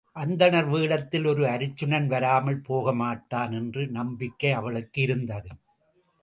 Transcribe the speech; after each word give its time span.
அந்தணர் 0.15 0.69
வேடத்தில் 0.69 1.25
ஒரு 1.25 1.43
அருச்சுனன் 1.45 2.07
வராமல் 2.07 2.59
போகமாட்டான் 2.69 3.53
என்ற 3.53 3.85
நம்பிக்கை 3.91 4.51
அவளுக்கு 4.51 5.01
இருந்தது. 5.01 5.51